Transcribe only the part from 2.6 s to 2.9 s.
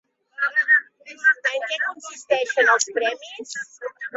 els